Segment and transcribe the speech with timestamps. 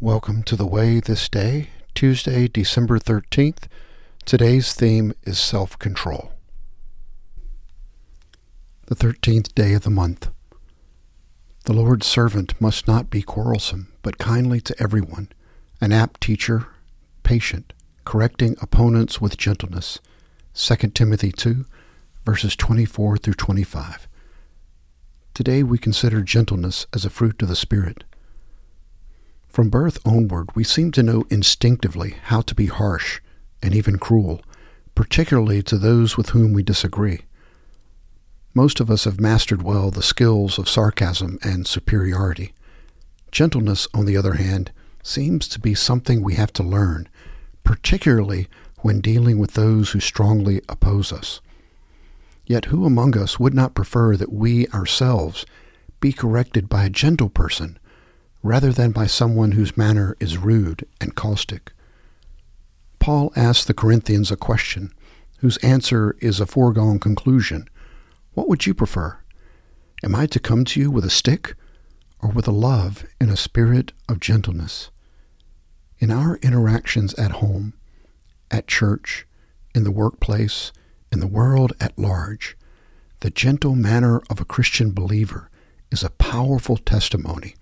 [0.00, 3.64] Welcome to The Way this day, Tuesday, December 13th.
[4.24, 6.30] Today's theme is self control.
[8.86, 10.30] The 13th day of the month.
[11.64, 15.30] The Lord's servant must not be quarrelsome, but kindly to everyone,
[15.80, 16.68] an apt teacher,
[17.24, 17.72] patient,
[18.04, 19.98] correcting opponents with gentleness.
[20.54, 21.66] 2 Timothy 2,
[22.24, 24.06] verses 24 through 25.
[25.34, 28.04] Today we consider gentleness as a fruit of the Spirit.
[29.58, 33.20] From birth onward, we seem to know instinctively how to be harsh
[33.60, 34.40] and even cruel,
[34.94, 37.22] particularly to those with whom we disagree.
[38.54, 42.54] Most of us have mastered well the skills of sarcasm and superiority.
[43.32, 44.70] Gentleness, on the other hand,
[45.02, 47.08] seems to be something we have to learn,
[47.64, 48.46] particularly
[48.82, 51.40] when dealing with those who strongly oppose us.
[52.46, 55.44] Yet who among us would not prefer that we ourselves
[55.98, 57.76] be corrected by a gentle person
[58.42, 61.72] rather than by someone whose manner is rude and caustic.
[62.98, 64.92] Paul asks the Corinthians a question
[65.38, 67.68] whose answer is a foregone conclusion.
[68.34, 69.18] What would you prefer?
[70.02, 71.54] Am I to come to you with a stick
[72.20, 74.90] or with a love in a spirit of gentleness?
[75.98, 77.72] In our interactions at home,
[78.50, 79.26] at church,
[79.74, 80.72] in the workplace,
[81.10, 82.56] in the world at large,
[83.20, 85.50] the gentle manner of a Christian believer
[85.90, 87.54] is a powerful testimony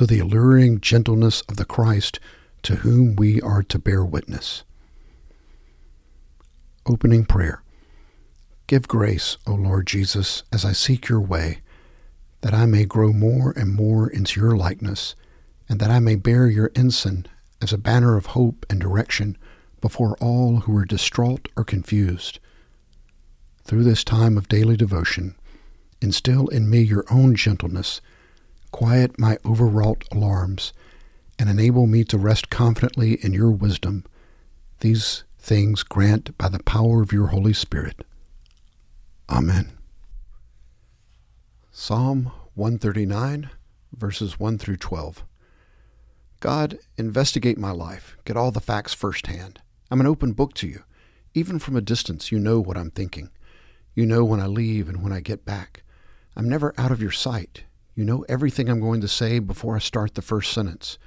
[0.00, 2.18] to the alluring gentleness of the Christ
[2.62, 4.64] to whom we are to bear witness.
[6.86, 7.62] Opening Prayer
[8.66, 11.60] Give grace, O Lord Jesus, as I seek your way,
[12.40, 15.14] that I may grow more and more into your likeness,
[15.68, 17.26] and that I may bear your ensign
[17.60, 19.36] as a banner of hope and direction
[19.82, 22.38] before all who are distraught or confused.
[23.64, 25.36] Through this time of daily devotion,
[26.00, 28.00] instill in me your own gentleness
[28.70, 30.72] quiet my overwrought alarms,
[31.38, 34.04] and enable me to rest confidently in your wisdom.
[34.80, 38.04] These things grant by the power of your Holy Spirit.
[39.28, 39.72] Amen.
[41.70, 43.50] Psalm 139,
[43.96, 45.24] verses 1 through 12.
[46.40, 48.16] God, investigate my life.
[48.24, 49.60] Get all the facts firsthand.
[49.90, 50.84] I'm an open book to you.
[51.32, 53.30] Even from a distance, you know what I'm thinking.
[53.94, 55.82] You know when I leave and when I get back.
[56.36, 57.64] I'm never out of your sight.
[57.94, 60.98] You know everything I'm going to say before I start the first sentence.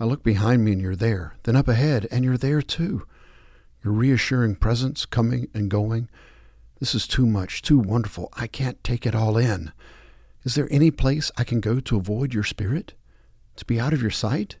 [0.00, 3.06] I look behind me and you're there, then up ahead and you're there too.
[3.84, 6.08] Your reassuring presence coming and going.
[6.80, 8.28] This is too much, too wonderful.
[8.34, 9.72] I can't take it all in.
[10.44, 12.94] Is there any place I can go to avoid your spirit?
[13.56, 14.56] To be out of your sight?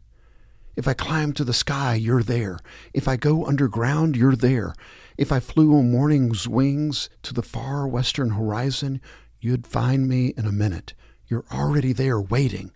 [0.76, 2.58] If I climb to the sky, you're there.
[2.92, 4.74] If I go underground, you're there.
[5.16, 9.00] If I flew on morning's wings to the far western horizon,
[9.40, 10.94] you'd find me in a minute.
[11.28, 12.72] You're already there waiting.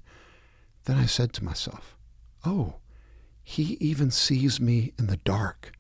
[0.85, 1.97] Then I said to myself,
[2.45, 2.77] Oh,
[3.43, 5.73] he even sees me in the dark.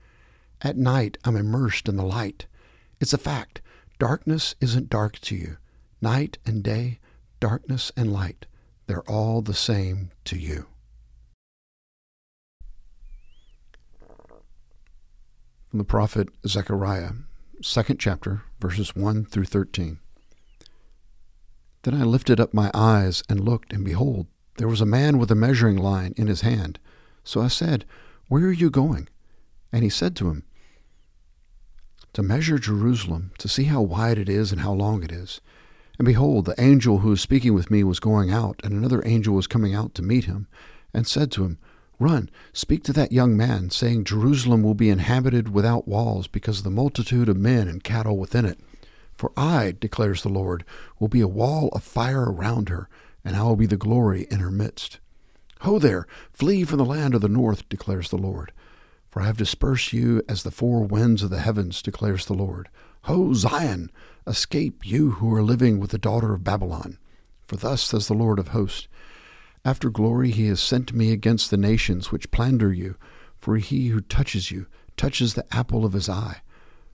[0.60, 2.46] At night, I'm immersed in the light.
[3.00, 3.60] It's a fact.
[3.98, 5.58] Darkness isn't dark to you.
[6.00, 6.98] Night and day,
[7.40, 8.46] darkness and light,
[8.86, 10.66] they're all the same to you.
[15.68, 17.12] From the prophet Zechariah,
[17.62, 19.98] second chapter, verses 1 through 13.
[21.82, 24.26] Then I lifted up my eyes and looked, and behold,
[24.58, 26.78] there was a man with a measuring line in his hand.
[27.24, 27.84] So I said,
[28.28, 29.08] Where are you going?
[29.72, 30.44] And he said to him,
[32.12, 35.40] To measure Jerusalem, to see how wide it is and how long it is.
[35.98, 39.34] And behold, the angel who was speaking with me was going out, and another angel
[39.34, 40.46] was coming out to meet him,
[40.94, 41.58] and said to him,
[41.98, 46.64] Run, speak to that young man, saying, Jerusalem will be inhabited without walls because of
[46.64, 48.58] the multitude of men and cattle within it.
[49.22, 50.64] For I, declares the Lord,
[50.98, 52.88] will be a wall of fire around her,
[53.24, 54.98] and I will be the glory in her midst.
[55.60, 58.50] Ho there, flee from the land of the north, declares the Lord.
[59.08, 62.68] For I have dispersed you as the four winds of the heavens, declares the Lord.
[63.02, 63.92] Ho, Zion,
[64.26, 66.98] escape, you who are living with the daughter of Babylon.
[67.46, 68.88] For thus says the Lord of hosts
[69.64, 72.96] After glory he has sent me against the nations which plunder you,
[73.38, 74.66] for he who touches you
[74.96, 76.42] touches the apple of his eye.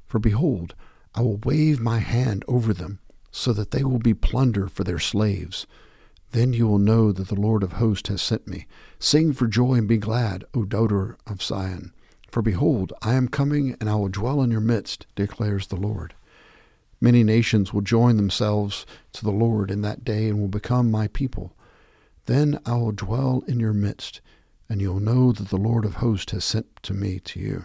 [0.06, 0.74] For behold,
[1.14, 3.00] I will wave my hand over them,
[3.30, 5.66] so that they will be plunder for their slaves.
[6.32, 8.66] Then you will know that the Lord of hosts has sent me.
[8.98, 11.92] Sing for joy and be glad, O daughter of Zion.
[12.30, 16.14] For behold, I am coming, and I will dwell in your midst, declares the Lord.
[17.00, 21.08] Many nations will join themselves to the Lord in that day and will become my
[21.08, 21.54] people.
[22.26, 24.20] Then I will dwell in your midst,
[24.68, 27.64] and you will know that the Lord of hosts has sent to me to you.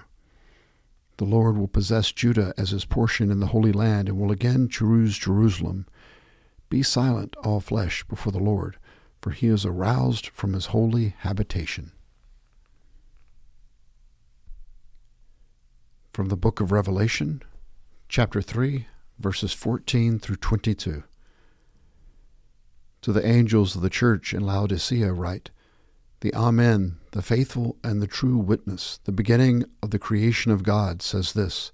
[1.17, 4.67] The Lord will possess Judah as his portion in the Holy Land and will again
[4.67, 5.85] choose Jerusalem.
[6.69, 8.77] Be silent, all flesh, before the Lord,
[9.21, 11.91] for he is aroused from his holy habitation.
[16.13, 17.43] From the book of Revelation,
[18.09, 18.87] chapter 3,
[19.19, 21.03] verses 14 through 22.
[23.01, 25.51] To the angels of the church in Laodicea, write,
[26.23, 31.01] the Amen, the faithful and the true witness, the beginning of the creation of God,
[31.01, 31.73] says this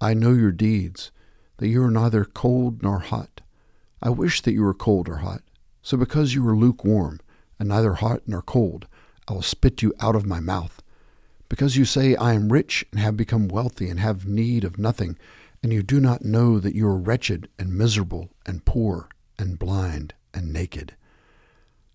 [0.00, 1.10] I know your deeds,
[1.56, 3.40] that you are neither cold nor hot.
[4.00, 5.42] I wish that you were cold or hot.
[5.82, 7.18] So because you are lukewarm,
[7.58, 8.86] and neither hot nor cold,
[9.26, 10.80] I will spit you out of my mouth.
[11.48, 15.18] Because you say, I am rich and have become wealthy and have need of nothing,
[15.64, 20.14] and you do not know that you are wretched and miserable and poor and blind
[20.32, 20.94] and naked.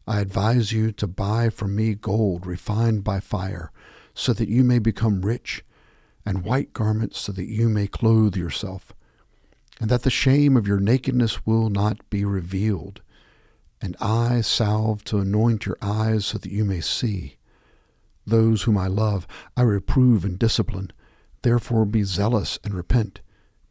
[0.08, 3.72] I advise you to buy from me gold refined by fire,
[4.14, 5.64] so that you may become rich,
[6.26, 8.94] and white garments so that you may clothe yourself,
[9.80, 13.02] and that the shame of your nakedness will not be revealed,
[13.82, 17.38] and eye salve to anoint your eyes so that you may see.
[18.26, 19.28] Those whom I love,
[19.58, 20.92] I reprove and discipline.
[21.42, 23.20] Therefore be zealous and repent.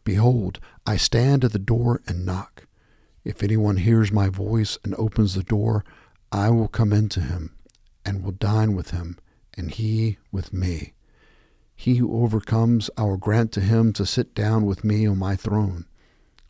[0.04, 2.66] Behold, I stand at the door and knock.
[3.24, 5.84] If anyone hears my voice and opens the door,
[6.34, 7.54] I will come into him
[8.06, 9.18] and will dine with him,
[9.54, 10.94] and he with me.
[11.76, 15.36] He who overcomes, I will grant to him to sit down with me on my
[15.36, 15.84] throne,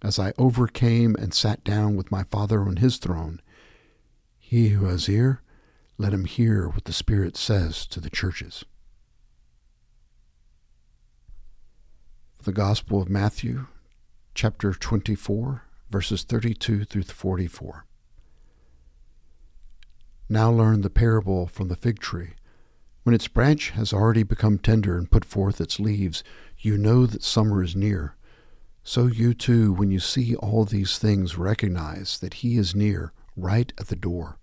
[0.01, 3.43] as I overcame and sat down with my Father on his throne.
[4.39, 5.43] He who has ear,
[5.99, 8.65] let him hear what the Spirit says to the churches.
[12.45, 13.67] The Gospel of Matthew,
[14.33, 17.87] chapter 24, verses 32 through 44.
[20.33, 22.31] Now learn the parable from the fig tree.
[23.03, 26.25] When its branch has already become tender and put forth its leaves,
[26.59, 28.17] you know that summer is near.
[28.83, 33.75] So you too, when you see all these things, recognize that He is near, right
[33.79, 34.39] at the door.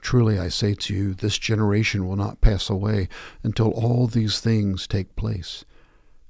[0.00, 3.08] Truly I say to you, this generation will not pass away
[3.42, 5.64] until all these things take place.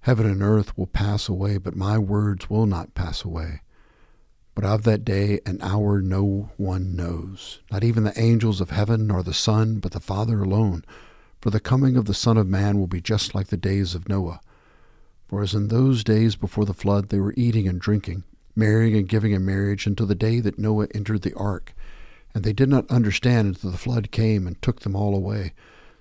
[0.01, 3.61] Heaven and earth will pass away, but my words will not pass away.
[4.55, 9.07] But of that day and hour no one knows, not even the angels of heaven,
[9.07, 10.85] nor the Son, but the Father alone.
[11.41, 14.09] For the coming of the Son of Man will be just like the days of
[14.09, 14.41] Noah.
[15.27, 19.09] For as in those days before the flood they were eating and drinking, marrying and
[19.09, 21.75] giving in marriage until the day that Noah entered the ark
[22.35, 25.53] and they did not understand until the flood came and took them all away.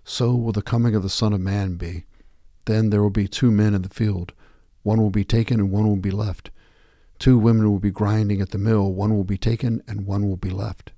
[0.04, 2.06] So will the coming of the Son of Man be.
[2.66, 4.34] Then there will be two men in the field.
[4.84, 6.52] One will be taken and one will be left.
[7.22, 8.92] Two women will be grinding at the mill.
[8.92, 10.92] One will be taken and one will be left.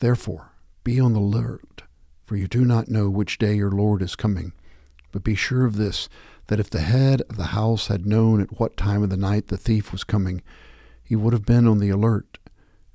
[0.00, 1.84] Therefore, be on the alert,
[2.26, 4.54] for you do not know which day your Lord is coming.
[5.12, 6.08] But be sure of this,
[6.48, 9.46] that if the head of the house had known at what time of the night
[9.46, 10.42] the thief was coming,
[11.00, 12.38] he would have been on the alert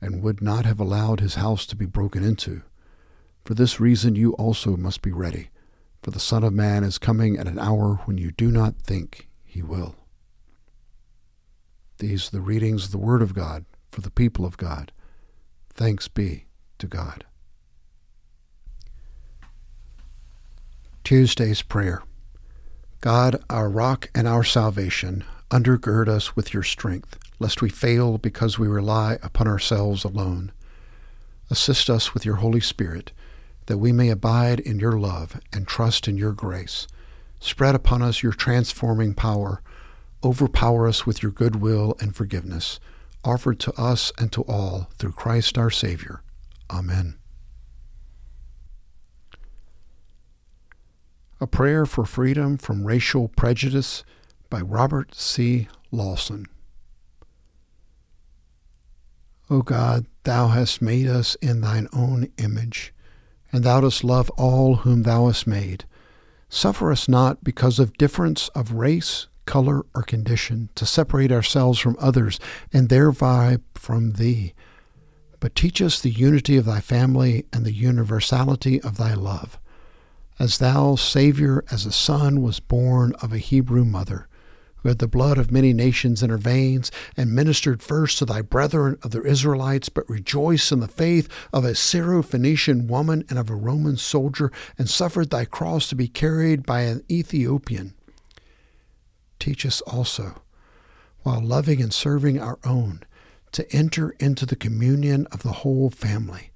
[0.01, 2.63] and would not have allowed his house to be broken into.
[3.45, 5.51] For this reason you also must be ready,
[6.03, 9.29] for the Son of Man is coming at an hour when you do not think
[9.45, 9.95] he will.
[11.97, 14.91] These the readings of the Word of God for the people of God.
[15.73, 16.45] Thanks be
[16.79, 17.25] to God.
[21.03, 22.01] Tuesday's Prayer
[23.01, 28.57] God, our rock and our salvation, undergird us with your strength lest we fail because
[28.57, 30.51] we rely upon ourselves alone.
[31.49, 33.11] Assist us with your Holy Spirit,
[33.67, 36.87] that we may abide in your love and trust in your grace.
[37.39, 39.61] Spread upon us your transforming power.
[40.25, 42.79] Overpower us with your goodwill and forgiveness,
[43.23, 46.23] offered to us and to all through Christ our Savior.
[46.67, 47.19] Amen.
[51.39, 54.03] A Prayer for Freedom from Racial Prejudice
[54.49, 55.67] by Robert C.
[55.91, 56.47] Lawson.
[59.47, 62.95] O God, thou hast made us in thine own image,
[63.53, 65.85] and thou dost love all whom thou hast made.
[66.49, 71.97] Suffer us not, because of difference of race, color, or condition, to separate ourselves from
[71.99, 72.39] others
[72.73, 74.53] and thereby from thee.
[75.39, 79.59] But teach us the unity of thy family and the universality of thy love.
[80.37, 84.27] As thou, Saviour, as a son, was born of a Hebrew mother,
[84.77, 88.41] who had the blood of many nations in her veins, and ministered first to thy
[88.41, 93.49] brethren of the Israelites, but rejoiced in the faith of a Syro-Phoenician woman and of
[93.49, 97.94] a Roman soldier, and suffered thy cross to be carried by an Ethiopian.
[99.39, 100.41] Teach us also,
[101.23, 103.01] while loving and serving our own,
[103.51, 106.51] to enter into the communion of the whole family,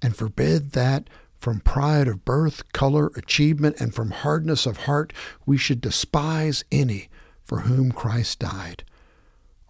[0.00, 1.08] and forbid that
[1.38, 5.12] from pride of birth, color, achievement, and from hardness of heart
[5.46, 7.08] we should despise any
[7.44, 8.84] for whom Christ died,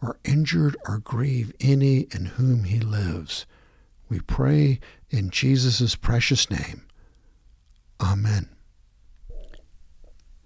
[0.01, 3.47] or injured or grieve any in whom he lives.
[4.09, 6.87] We pray in Jesus' precious name.
[8.01, 8.49] Amen.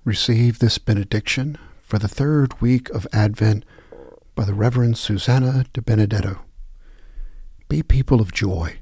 [0.05, 1.59] receive this benediction
[1.93, 3.67] for the third week of Advent
[4.35, 6.41] by the Reverend Susanna de Benedetto.
[7.69, 8.77] Be people of joy.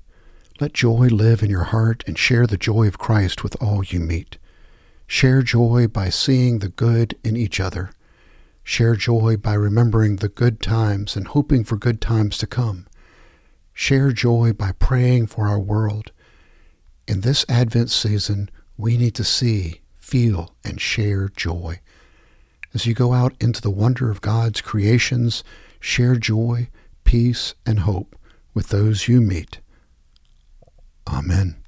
[0.61, 3.99] Let joy live in your heart and share the joy of Christ with all you
[3.99, 4.39] meet.
[5.09, 7.91] Share joy by seeing the good in each other.
[8.63, 12.87] Share joy by remembering the good times and hoping for good times to come.
[13.75, 16.13] Share joy by praying for our world.
[17.09, 21.79] In this Advent season, we need to see feel, and share joy.
[22.73, 25.43] As you go out into the wonder of God's creations,
[25.81, 26.69] share joy,
[27.05, 28.17] peace, and hope
[28.55, 29.61] with those you meet.
[31.09, 31.60] Amen.